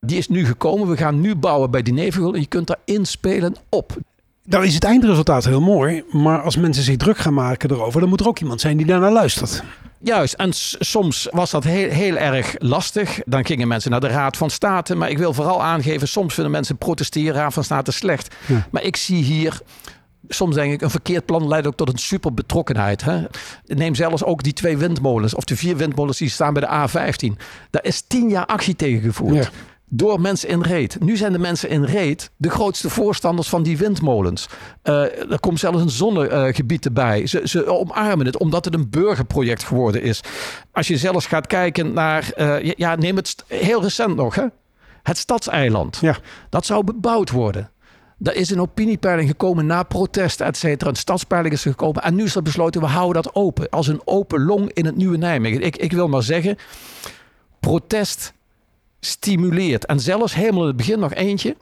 [0.00, 0.88] Die is nu gekomen.
[0.88, 2.34] We gaan nu bouwen bij die Nevengeul.
[2.34, 3.96] En je kunt daar inspelen op.
[4.44, 6.04] Nou is het eindresultaat heel mooi.
[6.10, 8.86] Maar als mensen zich druk gaan maken erover, dan moet er ook iemand zijn die
[8.86, 9.62] daarnaar luistert.
[10.02, 13.20] Juist, en soms was dat heel, heel erg lastig.
[13.24, 14.94] Dan gingen mensen naar de Raad van State.
[14.94, 18.34] Maar ik wil vooral aangeven, soms vinden mensen protesteren Raad van State slecht.
[18.46, 18.66] Ja.
[18.70, 19.60] Maar ik zie hier
[20.34, 23.04] soms denk ik, een verkeerd plan leidt ook tot een super betrokkenheid.
[23.04, 23.22] Hè?
[23.64, 27.42] Neem zelfs ook die twee windmolens, of de vier windmolens die staan bij de A15.
[27.70, 29.44] Daar is tien jaar actie tegen gevoerd.
[29.44, 29.50] Ja.
[29.92, 31.00] Door mensen in Reet.
[31.00, 34.48] Nu zijn de mensen in Reet de grootste voorstanders van die windmolens.
[34.84, 37.26] Uh, er komt zelfs een zonnegebied erbij.
[37.26, 40.20] Ze, ze, omarmen het omdat het een burgerproject geworden is.
[40.72, 44.44] Als je zelfs gaat kijken naar, uh, ja, neem het heel recent nog, hè?
[45.02, 45.98] het stadseiland.
[46.00, 46.16] Ja.
[46.48, 47.70] Dat zou bebouwd worden.
[48.22, 50.90] Er is een opiniepeiling gekomen na protest, et cetera.
[50.90, 52.02] Een stadspeiling is gekomen.
[52.02, 53.68] En nu is er besloten, we houden dat open.
[53.68, 55.62] Als een open long in het nieuwe Nijmegen.
[55.62, 56.56] Ik, ik wil maar zeggen,
[57.60, 58.32] protest
[59.00, 59.86] stimuleert.
[59.86, 61.56] En zelfs helemaal in het begin nog eentje.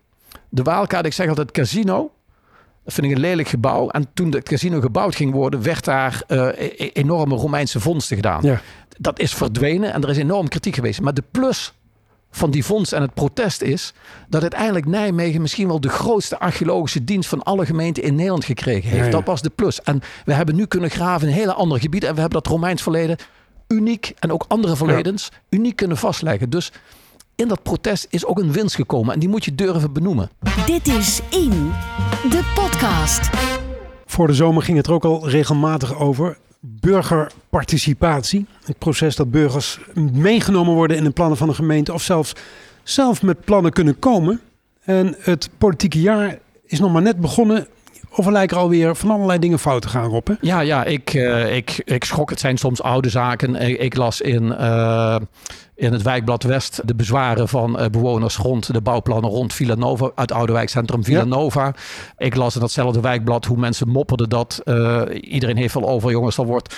[0.49, 2.13] De Waalkaart, ik zeg altijd casino.
[2.85, 3.89] Dat vind ik een lelijk gebouw.
[3.89, 6.49] En toen het casino gebouwd ging worden, werd daar uh,
[6.93, 8.43] enorme Romeinse vondsten gedaan.
[8.43, 8.61] Ja.
[8.99, 11.01] Dat is verdwenen en er is enorm kritiek geweest.
[11.01, 11.73] Maar de plus
[12.31, 13.93] van die vondst en het protest is
[14.29, 18.91] dat uiteindelijk Nijmegen misschien wel de grootste archeologische dienst van alle gemeenten in Nederland gekregen
[18.91, 19.13] heeft.
[19.13, 19.83] Dat was de plus.
[19.83, 22.83] En we hebben nu kunnen graven in hele andere gebieden en we hebben dat Romeins
[22.83, 23.17] verleden
[23.69, 26.51] uniek en ook andere verledens uniek kunnen vastleggen.
[26.51, 26.73] Dus
[27.35, 30.31] in dat protest is ook een winst gekomen en die moet je durven benoemen.
[30.67, 31.73] Dit is In,
[32.31, 33.31] de podcast.
[34.07, 36.39] Voor de zomer ging het er ook al regelmatig over.
[36.61, 38.47] Burgerparticipatie.
[38.65, 39.79] Het proces dat burgers
[40.13, 42.33] meegenomen worden in de plannen van een gemeente of zelfs
[42.83, 44.41] zelf met plannen kunnen komen.
[44.81, 47.67] En het politieke jaar is nog maar net begonnen.
[48.11, 50.29] Of er lijken alweer van allerlei dingen fout te gaan, Rob.
[50.41, 52.31] Ja, ja ik, uh, ik, ik schrok.
[52.31, 53.55] Het zijn soms oude zaken.
[53.81, 55.17] Ik, las in, uh,
[55.79, 60.33] in het wijkblad West de bezwaren van uh, bewoners rond de bouwplannen rond Villanova, uit
[60.33, 61.65] Oude Wijkcentrum Villanova.
[61.65, 61.75] Ja.
[62.17, 64.63] Ik las in datzelfde wijkblad hoe mensen mopperden dat
[65.21, 66.77] iedereen heeft wel over, jongens, er wordt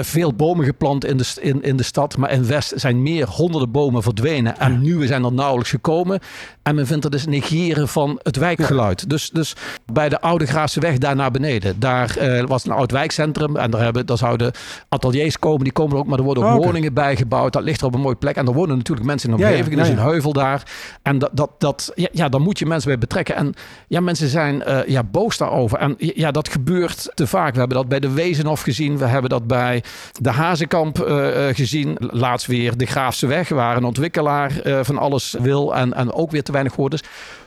[0.00, 3.70] veel bomen geplant in de, in, in de stad, maar in West zijn meer honderden
[3.70, 4.78] bomen verdwenen en ja.
[4.78, 6.20] nieuwe zijn er nauwelijks gekomen.
[6.62, 9.00] En men vindt dat dus negeren van het wijkgeluid.
[9.00, 9.06] Ja.
[9.06, 9.56] Dus, dus
[9.92, 13.82] bij de Oude Graafse weg daar naar beneden, daar was een oud wijkcentrum en daar,
[13.82, 14.52] hebben, daar zouden
[14.88, 16.66] ateliers komen, die komen er ook, maar er worden ook oh, okay.
[16.66, 17.52] woningen bijgebouwd.
[17.52, 18.31] Dat ligt er op een mooie plek.
[18.36, 19.66] En er wonen natuurlijk mensen in de omgeving.
[19.66, 20.62] Ja, ja, ja, er is een heuvel daar.
[21.02, 23.34] En dat, dat, dat, ja, dan moet je mensen bij betrekken.
[23.36, 23.54] En
[23.88, 25.78] ja, mensen zijn uh, ja, boos daarover.
[25.78, 27.52] En ja, dat gebeurt te vaak.
[27.52, 28.98] We hebben dat bij de Wezenhof gezien.
[28.98, 29.82] We hebben dat bij
[30.20, 31.96] de Hazenkamp uh, gezien.
[31.98, 35.76] Laatst weer de Graafse Weg, waar een ontwikkelaar uh, van alles wil.
[35.76, 37.02] En, en ook weer te weinig hoort is.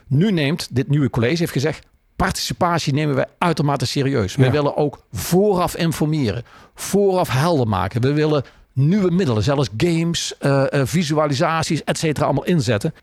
[0.08, 4.36] Nu neemt dit nieuwe college, heeft gezegd, participatie nemen wij uitermate serieus.
[4.36, 6.44] We willen ook vooraf informeren,
[6.76, 8.02] vooraf helder maken.
[8.02, 8.44] We willen
[8.76, 12.94] nieuwe middelen, zelfs games, uh, uh, visualisaties, et cetera, allemaal inzetten.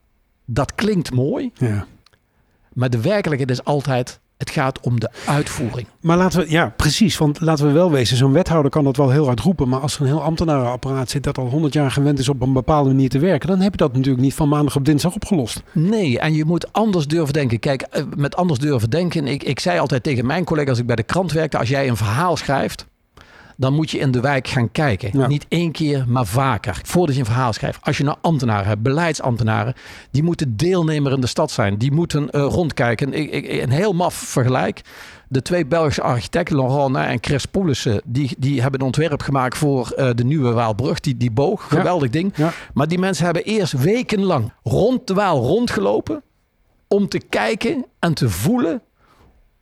[0.45, 1.87] Dat klinkt mooi, ja.
[2.73, 4.21] maar de werkelijkheid is altijd...
[4.37, 5.87] Het gaat om de uitvoering.
[6.01, 7.19] Maar laten we, ja, precies.
[7.19, 9.69] Want laten we wel wezen, zo'n wethouder kan dat wel heel hard roepen.
[9.69, 12.53] Maar als er een heel ambtenarenapparaat zit dat al honderd jaar gewend is op een
[12.53, 15.63] bepaalde manier te werken, dan heb je dat natuurlijk niet van maandag op dinsdag opgelost.
[15.73, 17.59] Nee, en je moet anders durven denken.
[17.59, 19.27] Kijk, eh, met anders durven denken.
[19.27, 21.89] Ik, ik zei altijd tegen mijn collega's als ik bij de krant werkte, als jij
[21.89, 22.87] een verhaal schrijft,
[23.57, 25.11] dan moet je in de wijk gaan kijken.
[25.13, 25.27] Ja.
[25.27, 26.81] Niet één keer, maar vaker.
[26.85, 27.79] Voordat je een verhaal schrijft.
[27.83, 29.75] Als je nou ambtenaren hebt, beleidsambtenaren,
[30.11, 31.79] die moeten deelnemer in de stad zijn.
[31.79, 33.13] Die moeten uh, rondkijken.
[33.13, 34.81] Ik, ik, een heel maf vergelijk.
[35.29, 39.95] De twee Belgische architecten, Laurent en Chris Poelissen, die, die hebben een ontwerp gemaakt voor
[39.99, 41.01] uh, de nieuwe Waalbrug.
[41.01, 42.13] Die, die boog, geweldig ja.
[42.13, 42.33] ding.
[42.37, 42.53] Ja.
[42.75, 46.23] Maar die mensen hebben eerst wekenlang rond de Waal rondgelopen.
[46.89, 48.83] Om te kijken en te voelen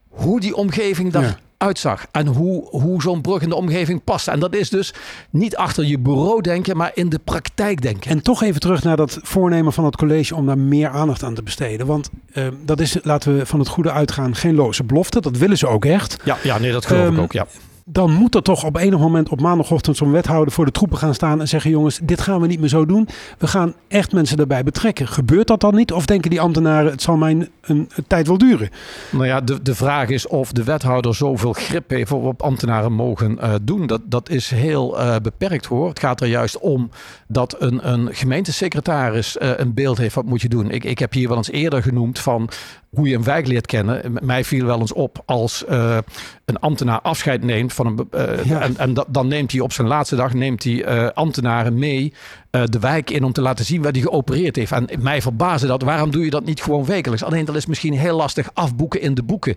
[0.09, 2.07] hoe die omgeving daar uitzag.
[2.11, 4.29] En hoe, hoe zo'n brug in de omgeving past.
[4.29, 4.95] En dat is dus
[5.31, 8.11] niet achter je bureau denken, maar in de praktijk denken.
[8.11, 11.35] En toch even terug naar dat voornemen van het college om daar meer aandacht aan
[11.35, 11.87] te besteden.
[11.87, 15.21] Want uh, dat is, laten we van het goede uitgaan, geen loze belofte.
[15.21, 16.17] Dat willen ze ook echt.
[16.25, 17.47] Ja, ja nee, dat geloof um, ik ook, ja
[17.85, 21.15] dan moet er toch op enig moment op maandagochtend zo'n wethouder voor de troepen gaan
[21.15, 23.09] staan en zeggen: jongens, dit gaan we niet meer zo doen.
[23.39, 25.09] We gaan echt mensen erbij betrekken.
[25.09, 25.93] Gebeurt dat dan niet?
[25.93, 28.71] Of denken die ambtenaren: het zal mij een, tijd wel duren?
[29.11, 33.39] Nou ja, de, de vraag is of de wethouder zoveel grip heeft op ambtenaren mogen
[33.41, 33.87] uh, doen.
[33.87, 35.89] Dat, dat is heel uh, beperkt hoor.
[35.89, 36.91] Het gaat er juist om
[37.29, 40.71] dat een, een gemeentesecretaris uh, een beeld heeft wat moet je doen.
[40.71, 42.49] Ik, ik heb hier wel eens eerder genoemd van
[42.91, 44.19] hoe je een wijk leert kennen.
[44.23, 45.99] Mij viel wel eens op als uh,
[46.45, 48.09] een ambtenaar afscheid neemt van een.
[48.15, 48.61] Uh, ja.
[48.61, 52.13] En, en dan neemt hij op zijn laatste dag neemt hij uh, ambtenaren mee
[52.51, 54.73] de wijk in om te laten zien waar hij geopereerd heeft.
[54.73, 55.83] En mij verbaasde dat.
[55.83, 57.25] Waarom doe je dat niet gewoon wekelijks?
[57.25, 59.57] Alleen dat is misschien heel lastig afboeken in de boeken.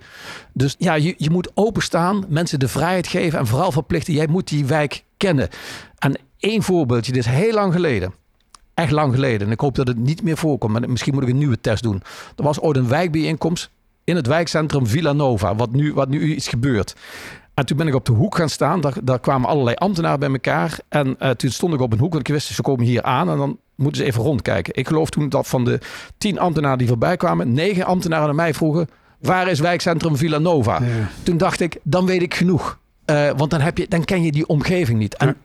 [0.54, 4.14] Dus ja, je, je moet openstaan, mensen de vrijheid geven en vooral verplichten.
[4.14, 5.50] Jij moet die wijk kennen.
[5.98, 8.14] En één voorbeeldje, dit is heel lang geleden
[8.74, 9.48] echt lang geleden.
[9.48, 10.72] En ik hoop dat het niet meer voorkomt.
[10.74, 12.02] Maar misschien moet ik een nieuwe test doen.
[12.36, 13.70] Er was ooit een wijkbijeenkomst
[14.04, 15.56] in het wijkcentrum Villanova.
[15.56, 16.96] Wat nu, wat nu iets gebeurt.
[17.54, 18.82] En toen ben ik op de hoek gaan staan.
[18.82, 20.80] Daar, daar kwamen allerlei ambtenaren bij elkaar.
[20.90, 22.14] En uh, toen stond ik op een hoek.
[22.14, 23.30] Want ik wist, ze komen hier aan.
[23.30, 24.76] En dan moeten ze even rondkijken.
[24.76, 25.80] Ik geloof toen dat van de
[26.18, 27.54] tien ambtenaren die voorbij kwamen...
[27.54, 28.90] negen ambtenaren naar mij vroegen...
[29.20, 30.84] waar is wijkcentrum Villanova?
[30.84, 31.10] Ja.
[31.24, 32.82] Toen dacht ik, dan weet ik genoeg.
[33.06, 35.16] Uh, want dan, heb je, dan ken je die omgeving niet.
[35.16, 35.38] En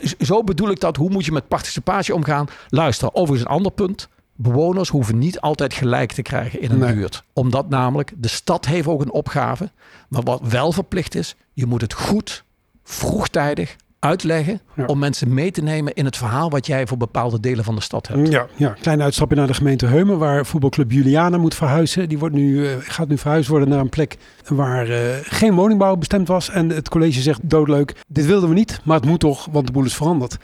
[0.00, 0.10] ja.
[0.24, 0.96] zo bedoel ik dat.
[0.96, 2.46] Hoe moet je met participatie omgaan?
[2.68, 4.08] Luister, overigens een ander punt.
[4.34, 6.94] Bewoners hoeven niet altijd gelijk te krijgen in een nee.
[6.94, 7.22] buurt.
[7.32, 9.70] Omdat namelijk de stad heeft ook een opgave.
[10.08, 12.44] Maar wat wel verplicht is, je moet het goed,
[12.84, 14.84] vroegtijdig uitleggen ja.
[14.84, 17.80] om mensen mee te nemen in het verhaal wat jij voor bepaalde delen van de
[17.80, 18.32] stad hebt.
[18.32, 18.76] Ja, ja.
[18.80, 22.08] klein uitstapje naar de gemeente Heumen, waar voetbalclub Juliana moet verhuizen.
[22.08, 24.16] Die wordt nu, uh, gaat nu verhuisd worden naar een plek
[24.48, 26.50] waar uh, geen woningbouw bestemd was.
[26.50, 29.72] En het college zegt doodleuk, dit wilden we niet, maar het moet toch, want de
[29.72, 30.36] boel is veranderd.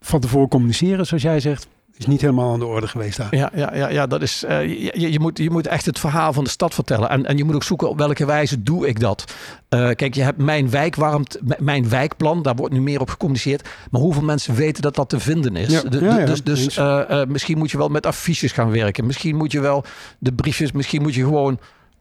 [0.00, 3.36] Van tevoren communiceren, zoals jij zegt, is niet helemaal aan de orde geweest daar.
[3.36, 4.62] Ja, ja, ja, ja dat is, uh,
[4.94, 7.08] je, je, moet, je moet echt het verhaal van de stad vertellen.
[7.08, 9.24] En, en je moet ook zoeken op welke wijze doe ik dat.
[9.70, 13.68] Uh, kijk, je hebt mijn wijkwarmt, mijn wijkplan, daar wordt nu meer op gecommuniceerd.
[13.90, 15.70] Maar hoeveel mensen weten dat dat te vinden is?
[15.70, 19.06] Ja, de, ja, ja, dus dus uh, misschien moet je wel met affiches gaan werken.
[19.06, 19.84] Misschien moet je wel
[20.18, 21.58] de briefjes, misschien moet je gewoon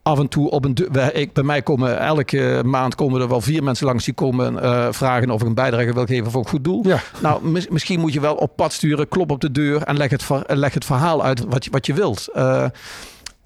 [0.07, 0.77] af en toe op een.
[1.13, 4.87] Ik, bij mij komen elke maand komen er wel vier mensen langs die komen uh,
[4.91, 6.87] vragen of ik een bijdrage wil geven voor een goed doel.
[6.87, 6.99] Ja.
[7.21, 10.09] Nou, mis, misschien moet je wel op pad sturen, klop op de deur en leg
[10.09, 12.27] het, leg het verhaal uit wat je, wat je wilt.
[12.35, 12.65] Uh,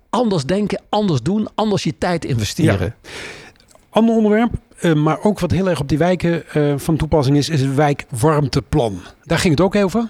[0.09, 2.95] anders denken, anders doen, anders je tijd investeren.
[3.01, 3.09] Ja.
[3.89, 6.43] Ander onderwerp, uh, maar ook wat heel erg op die wijken
[6.79, 8.99] van toepassing is, is het wijkwarmteplan.
[9.23, 10.07] Daar ging het ook over,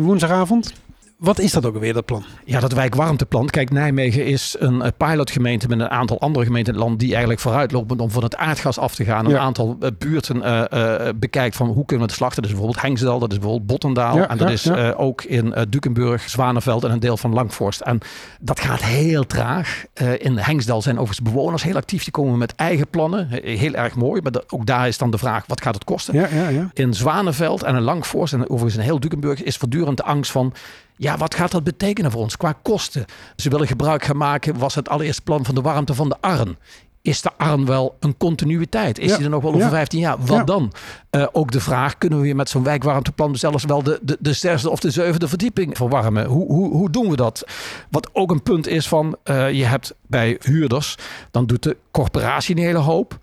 [0.00, 0.72] woensdagavond.
[1.18, 2.24] Wat is dat ook alweer, dat plan?
[2.44, 3.46] Ja, dat wijkwarmteplan.
[3.46, 7.40] Kijk, Nijmegen is een pilotgemeente met een aantal andere gemeenten in het land die eigenlijk
[7.40, 9.26] vooruitlopen om van het aardgas af te gaan.
[9.26, 12.42] Een aantal uh, buurten uh, uh, bekijkt van hoe kunnen we het slachten.
[12.42, 14.16] Dat is bijvoorbeeld Hengsdal, dat is bijvoorbeeld Bottendaal.
[14.16, 17.80] Ja, en dat ja, is uh, ook in Dukenburg, Zwanenveld en een deel van Langforst.
[17.80, 17.98] En
[18.40, 19.84] dat gaat heel traag.
[20.18, 22.02] In Hengsdal zijn overigens bewoners heel actief.
[22.02, 23.28] Die komen met eigen plannen.
[23.42, 24.22] Heel erg mooi.
[24.22, 26.14] Maar de, ook daar is dan de vraag, wat gaat het kosten?
[26.14, 26.70] Ja, ja, ja.
[26.72, 30.52] In Zwanenveld en in Langforst en overigens in heel Dukenburg is voortdurend de angst van...
[30.96, 33.04] Ja, wat gaat dat betekenen voor ons qua kosten?
[33.36, 36.56] Ze willen gebruik gaan maken, was het allereerste plan van de warmte van de Arn.
[37.02, 38.98] Is de Arn wel een continuïteit?
[38.98, 39.16] Is Ja.
[39.16, 39.68] die er nog wel over Ja.
[39.70, 40.16] 15 jaar?
[40.18, 40.44] Wat Ja.
[40.44, 40.72] dan?
[41.10, 44.32] Eh, ook de vraag, kunnen we weer met zo'n wijkwarmteplan zelfs wel de, de, de
[44.32, 46.24] zesde of de zevende verdieping verwarmen?
[46.26, 47.44] Hoe, hoe, hoe doen we dat?
[47.90, 50.96] Wat ook een punt is van, eh, je hebt bij huurders,
[51.30, 53.18] dan doet de corporatie een hele hoop.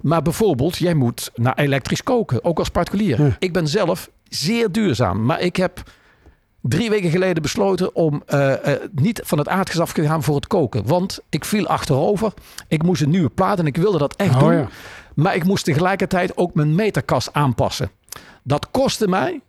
[0.00, 3.36] Maar bijvoorbeeld, jij moet naar elektrisch koken, ook als particulier.
[3.38, 5.82] Ik ben zelf zeer duurzaam, maar ik heb
[6.62, 10.34] drie weken geleden besloten om uh, uh, niet van het aardgas af te gaan voor
[10.34, 10.86] het koken.
[10.86, 12.32] Want ik viel achterover.
[12.68, 14.52] Ik moest een nieuwe plaat en ik wilde dat echt Oh, doen.
[14.52, 14.68] ja.
[15.14, 17.90] Maar ik moest tegelijkertijd ook mijn meterkast aanpassen.
[18.42, 19.40] Dat kostte mij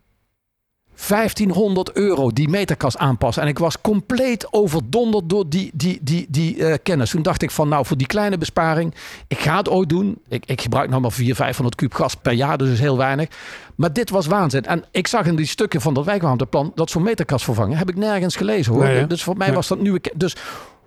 [0.95, 3.43] 1500 euro, die meterkast aanpassen.
[3.43, 7.09] En ik was compleet overdonderd door die, die, die, die uh, kennis.
[7.09, 8.95] Toen dacht ik van, nou, voor die kleine besparing,
[9.27, 10.17] ik ga het ooit doen.
[10.27, 13.27] Ik, ik gebruik nog maar 400, 500 kuub gas per jaar, dus is heel weinig.
[13.75, 14.65] Maar dit was waanzin.
[14.65, 17.77] En ik zag in die stukken van dat wijkwarmteplan dat zo'n meterkast vervangen.
[17.77, 18.83] Heb ik nergens gelezen hoor.
[18.83, 20.01] Nee, dus voor mij was dat nieuwe.
[20.15, 20.35] Dus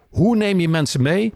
[0.09, 1.33] hoe neem je mensen mee?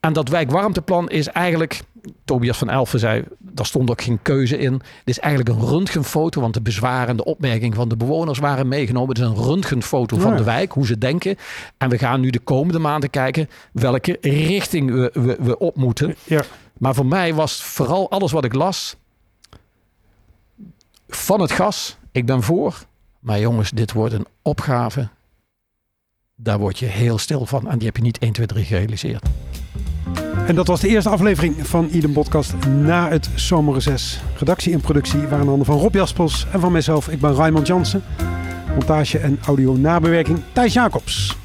[0.00, 1.80] En dat wijkwarmteplan is eigenlijk,
[2.24, 3.24] Tobias van Elfen zei,
[3.56, 4.72] daar stond ook geen keuze in.
[4.72, 8.68] Het is eigenlijk een röntgenfoto, want de bezwaren en de opmerkingen van de bewoners waren
[8.68, 9.08] meegenomen.
[9.08, 11.36] Het is een röntgenfoto van de wijk, hoe ze denken.
[11.78, 16.14] En we gaan nu de komende maanden kijken welke richting we, we, we op moeten.
[16.24, 16.42] Ja.
[16.78, 18.96] Maar voor mij was vooral alles wat ik las
[21.08, 21.96] van het gas.
[22.12, 22.84] Ik ben voor.
[23.20, 25.08] Maar jongens, dit wordt een opgave.
[26.34, 27.68] Daar word je heel stil van.
[27.68, 29.28] En die heb je niet 1, 2, 3 gerealiseerd.
[30.46, 34.20] En dat was de eerste aflevering van Idem Podcast na het zomerreces.
[34.38, 37.08] Redactie en productie waren in handen van Rob Jaspels en van mijzelf.
[37.08, 38.02] Ik ben Raymond Jansen.
[38.74, 41.36] Montage en audio nabewerking Thijs Jacobs.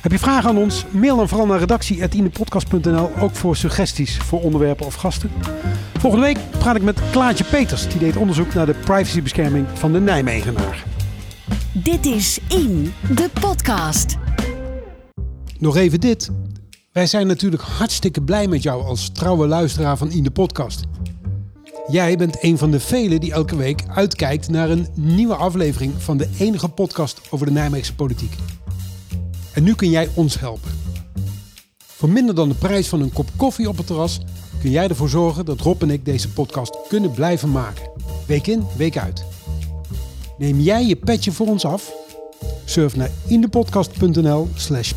[0.00, 0.84] Heb je vragen aan ons?
[0.90, 3.10] Mail dan vooral naar redactie.idempodcast.nl.
[3.20, 5.30] Ook voor suggesties voor onderwerpen of gasten.
[5.98, 7.88] Volgende week praat ik met Klaartje Peters.
[7.88, 10.84] Die deed onderzoek naar de privacybescherming van de Nijmegenaar.
[11.72, 14.16] Dit is In, de podcast.
[15.58, 16.30] Nog even dit.
[16.92, 20.82] Wij zijn natuurlijk hartstikke blij met jou als trouwe luisteraar van In de Podcast.
[21.86, 26.16] Jij bent een van de velen die elke week uitkijkt naar een nieuwe aflevering van
[26.16, 28.34] de enige podcast over de Nijmeegse politiek.
[29.52, 30.70] En nu kun jij ons helpen.
[31.78, 34.20] Voor minder dan de prijs van een kop koffie op het terras
[34.60, 37.90] kun jij ervoor zorgen dat Rob en ik deze podcast kunnen blijven maken.
[38.26, 39.24] Week in, week uit.
[40.38, 41.92] Neem jij je petje voor ons af?
[42.64, 44.92] Surf naar indepodcast.nl slash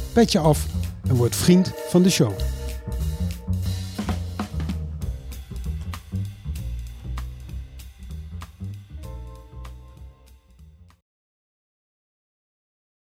[1.07, 2.54] en word vriend van de show.